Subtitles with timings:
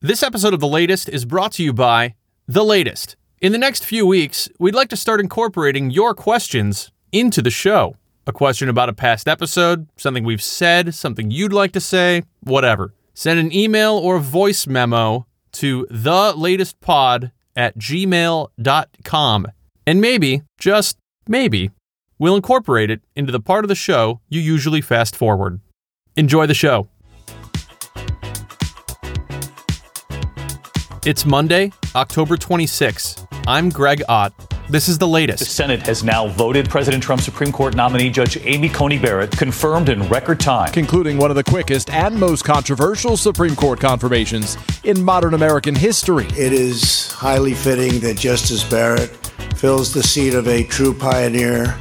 [0.00, 2.14] This episode of The Latest is brought to you by
[2.46, 3.16] The Latest.
[3.40, 7.96] In the next few weeks, we'd like to start incorporating your questions into the show.
[8.24, 12.94] A question about a past episode, something we've said, something you'd like to say, whatever.
[13.12, 19.46] Send an email or voice memo to thelatestpod at gmail.com.
[19.84, 20.96] And maybe, just
[21.26, 21.72] maybe,
[22.20, 25.60] we'll incorporate it into the part of the show you usually fast forward.
[26.14, 26.88] Enjoy the show.
[31.06, 33.24] It's Monday, October 26.
[33.46, 34.32] I'm Greg Ott.
[34.68, 35.38] This is the latest.
[35.38, 35.44] The.
[35.46, 40.02] Senate has now voted President Trump's Supreme Court nominee, Judge Amy Coney Barrett, confirmed in
[40.08, 40.72] record time.
[40.72, 46.26] concluding one of the quickest and most controversial Supreme Court confirmations in modern American history.
[46.36, 49.10] It is highly fitting that Justice Barrett
[49.56, 51.78] fills the seat of a true pioneer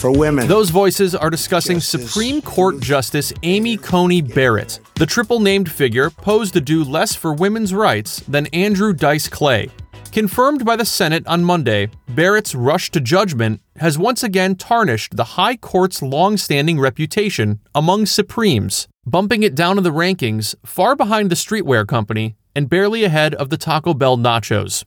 [0.00, 0.48] for women.
[0.48, 4.80] Those voices are discussing Justice Supreme Court Justice Amy Coney Barrett.
[4.94, 9.68] The triple named figure posed to do less for women's rights than Andrew Dice Clay.
[10.10, 15.36] Confirmed by the Senate on Monday, Barrett's rush to judgment has once again tarnished the
[15.36, 21.30] High Court's long standing reputation among Supremes, bumping it down in the rankings far behind
[21.30, 24.84] the streetwear company and barely ahead of the Taco Bell nachos.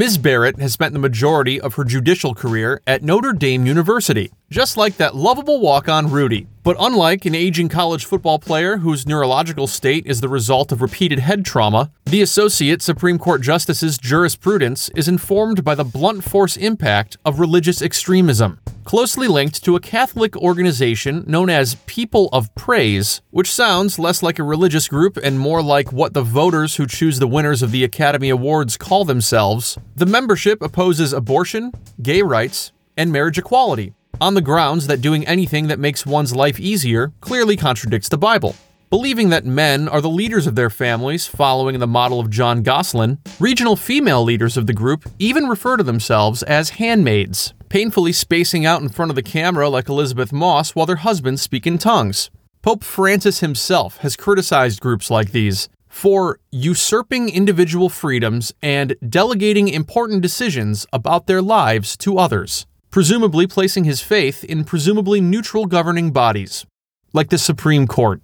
[0.00, 0.16] Ms.
[0.16, 4.96] Barrett has spent the majority of her judicial career at Notre Dame University, just like
[4.96, 6.48] that lovable walk on Rudy.
[6.62, 11.20] But unlike an aging college football player whose neurological state is the result of repeated
[11.20, 17.16] head trauma, the Associate Supreme Court Justice's jurisprudence is informed by the blunt force impact
[17.24, 18.58] of religious extremism.
[18.84, 24.40] Closely linked to a Catholic organization known as People of Praise, which sounds less like
[24.40, 27.84] a religious group and more like what the voters who choose the winners of the
[27.84, 34.40] Academy Awards call themselves, the membership opposes abortion, gay rights, and marriage equality, on the
[34.40, 38.54] grounds that doing anything that makes one's life easier clearly contradicts the Bible.
[38.90, 43.18] Believing that men are the leaders of their families, following the model of John Goslin,
[43.38, 48.82] regional female leaders of the group even refer to themselves as handmaids, painfully spacing out
[48.82, 52.30] in front of the camera like Elisabeth Moss while their husbands speak in tongues.
[52.62, 60.22] Pope Francis himself has criticized groups like these for usurping individual freedoms and delegating important
[60.22, 66.66] decisions about their lives to others, presumably placing his faith in presumably neutral governing bodies,
[67.12, 68.20] like the Supreme Court.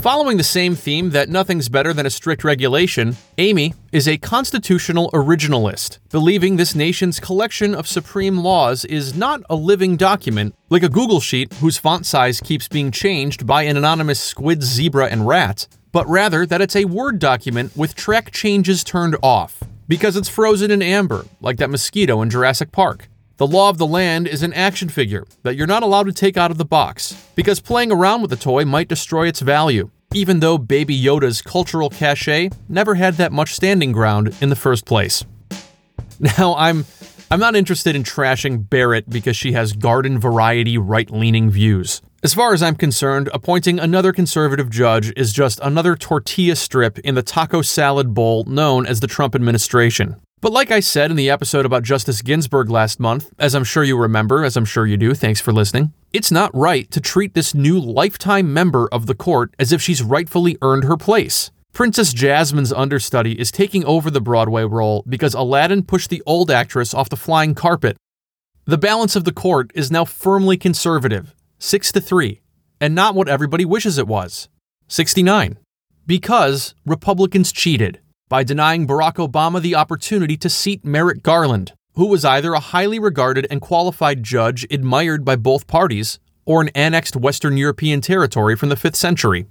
[0.00, 5.10] Following the same theme that nothing's better than a strict regulation, Amy is a constitutional
[5.12, 10.90] originalist, believing this nation's collection of supreme laws is not a living document like a
[10.90, 15.66] Google sheet whose font size keeps being changed by an anonymous squid, zebra, and rat,
[15.96, 20.70] but rather that it's a Word document with track changes turned off, because it's frozen
[20.70, 23.08] in amber, like that mosquito in Jurassic Park.
[23.38, 26.36] The law of the land is an action figure that you're not allowed to take
[26.36, 30.40] out of the box, because playing around with the toy might destroy its value, even
[30.40, 35.24] though Baby Yoda's cultural cachet never had that much standing ground in the first place.
[36.20, 36.84] Now, I'm
[37.30, 42.02] I'm not interested in trashing Barrett because she has garden variety right-leaning views.
[42.26, 47.14] As far as I'm concerned, appointing another conservative judge is just another tortilla strip in
[47.14, 50.16] the taco salad bowl known as the Trump administration.
[50.40, 53.84] But like I said in the episode about Justice Ginsburg last month, as I'm sure
[53.84, 57.34] you remember, as I'm sure you do, thanks for listening, it's not right to treat
[57.34, 61.52] this new lifetime member of the court as if she's rightfully earned her place.
[61.72, 66.92] Princess Jasmine's understudy is taking over the Broadway role because Aladdin pushed the old actress
[66.92, 67.96] off the flying carpet.
[68.64, 72.40] The balance of the court is now firmly conservative, 6 to 3,
[72.80, 74.48] and not what everybody wishes it was,
[74.88, 75.58] 69.
[76.06, 82.24] Because Republicans cheated by denying Barack Obama the opportunity to seat Merrick Garland, who was
[82.24, 87.56] either a highly regarded and qualified judge admired by both parties or an annexed Western
[87.56, 89.46] European territory from the 5th century.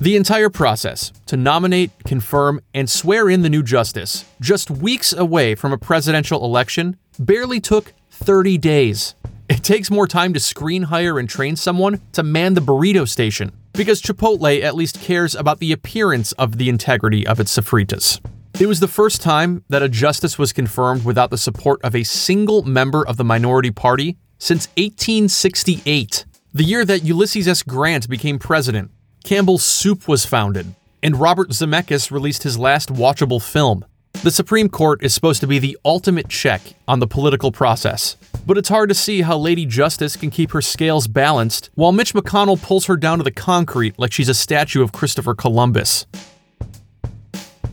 [0.00, 5.54] The entire process to nominate, confirm, and swear in the new justice, just weeks away
[5.56, 9.14] from a presidential election, barely took 30 days.
[9.48, 13.52] It takes more time to screen hire and train someone to man the burrito station,
[13.72, 18.20] because Chipotle at least cares about the appearance of the integrity of its sofritas.
[18.60, 22.02] It was the first time that a justice was confirmed without the support of a
[22.02, 27.62] single member of the minority party since 1868, the year that Ulysses S.
[27.62, 28.90] Grant became president.
[29.24, 33.82] Campbell's Soup was founded, and Robert Zemeckis released his last watchable film.
[34.22, 38.58] The Supreme Court is supposed to be the ultimate check on the political process, but
[38.58, 42.60] it's hard to see how Lady Justice can keep her scales balanced while Mitch McConnell
[42.60, 46.06] pulls her down to the concrete like she's a statue of Christopher Columbus.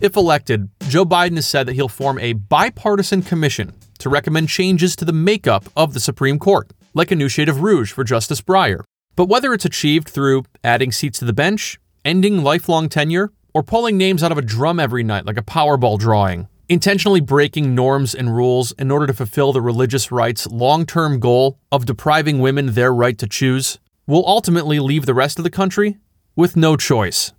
[0.01, 4.95] If elected, Joe Biden has said that he'll form a bipartisan commission to recommend changes
[4.97, 8.41] to the makeup of the Supreme Court, like a new shade of rouge for Justice
[8.41, 8.83] Breyer.
[9.15, 13.97] But whether it's achieved through adding seats to the bench, ending lifelong tenure, or pulling
[13.97, 18.35] names out of a drum every night like a Powerball drawing, intentionally breaking norms and
[18.35, 22.93] rules in order to fulfill the religious right's long term goal of depriving women their
[22.93, 25.97] right to choose, will ultimately leave the rest of the country
[26.35, 27.31] with no choice.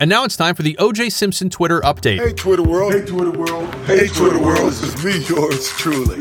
[0.00, 2.20] And now it's time for the OJ Simpson Twitter update.
[2.20, 2.94] Hey, Twitter world.
[2.94, 3.74] Hey, Twitter world.
[3.84, 4.70] Hey, Twitter world.
[4.70, 6.20] This is me, yours truly.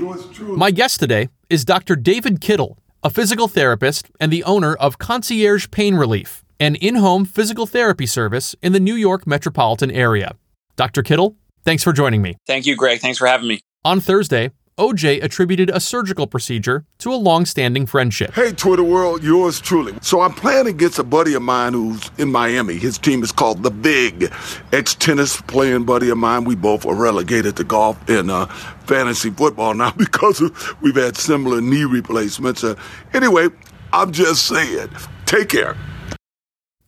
[0.58, 1.96] My guest today is Dr.
[1.96, 7.26] David Kittle, a physical therapist and the owner of Concierge Pain Relief, an in home
[7.26, 10.36] physical therapy service in the New York metropolitan area.
[10.76, 11.04] Dr.
[11.04, 12.38] Kittle, thanks for joining me.
[12.48, 13.00] Thank you, Greg.
[13.00, 13.60] Thanks for having me.
[13.86, 18.36] On Thursday, OJ attributed a surgical procedure to a long standing friendship.
[18.36, 19.96] Hey, Twitter world, yours truly.
[20.02, 22.76] So I'm playing against a buddy of mine who's in Miami.
[22.76, 24.32] His team is called The Big.
[24.72, 26.44] Ex tennis playing buddy of mine.
[26.44, 28.46] We both are relegated to golf and uh,
[28.86, 32.64] fantasy football now because of, we've had similar knee replacements.
[32.64, 32.76] Uh,
[33.14, 33.48] anyway,
[33.92, 34.90] I'm just saying,
[35.26, 35.76] take care.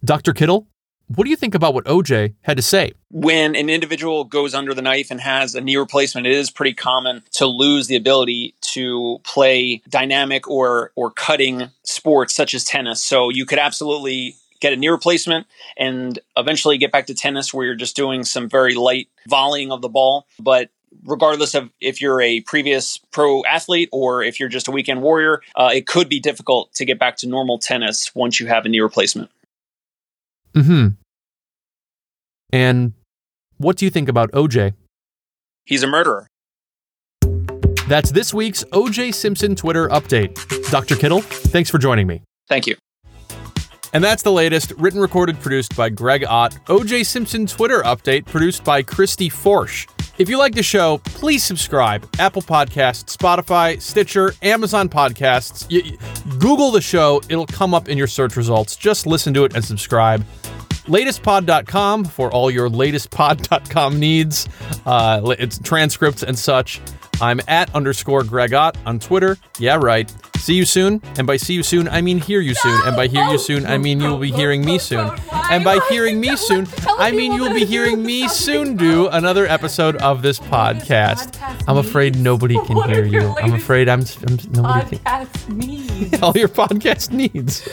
[0.06, 0.34] Dr.
[0.34, 0.68] Kittle,
[1.16, 2.94] what do you think about what OJ had to say?
[3.10, 6.74] When an individual goes under the knife and has a knee replacement, it is pretty
[6.74, 13.02] common to lose the ability to play dynamic or or cutting sports such as tennis.
[13.02, 15.48] So you could absolutely get a knee replacement
[15.78, 19.82] and eventually get back to tennis where you're just doing some very light volleying of
[19.82, 20.28] the ball.
[20.40, 20.70] But
[21.06, 25.42] regardless of if you're a previous pro athlete or if you're just a weekend warrior,
[25.56, 28.70] uh, it could be difficult to get back to normal tennis once you have a
[28.70, 29.32] knee replacement.
[30.62, 30.88] Hmm.
[32.52, 32.94] And
[33.58, 34.74] what do you think about OJ?
[35.66, 36.28] He's a murderer.
[37.88, 40.36] That's this week's OJ Simpson Twitter update.
[40.70, 40.96] Dr.
[40.96, 42.22] Kittle, thanks for joining me.
[42.48, 42.76] Thank you.
[43.94, 46.54] And that's the latest, written, recorded, produced by Greg Ott.
[46.66, 49.88] OJ Simpson Twitter update, produced by Christy Forsch.
[50.20, 52.06] If you like the show, please subscribe.
[52.20, 55.66] Apple Podcasts, Spotify, Stitcher, Amazon Podcasts.
[56.40, 58.76] Google the show, it'll come up in your search results.
[58.76, 60.26] Just listen to it and subscribe.
[60.88, 64.50] Latestpod.com for all your latestpod.com needs.
[64.86, 66.82] Uh, it's transcripts and such.
[67.22, 69.38] I'm at underscore Greg Ott on Twitter.
[69.58, 70.12] Yeah, right.
[70.38, 71.02] See you soon.
[71.18, 72.82] And by see you soon, I mean hear you soon.
[72.86, 75.12] And by hear you soon, I mean you will be hearing me soon.
[75.52, 79.46] And by hearing me soon, I mean you will be hearing me soon do another
[79.46, 81.38] episode of this podcast.
[81.68, 83.36] I'm afraid nobody can hear you.
[83.42, 85.28] I'm afraid I'm, I'm nobody can.
[85.28, 86.22] podcast needs.
[86.24, 87.68] All your podcast needs.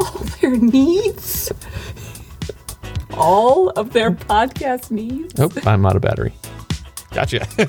[0.00, 1.52] All their needs.
[3.14, 5.36] All of their podcast needs.
[5.38, 6.34] Nope, I'm out of battery.
[7.12, 7.46] Gotcha.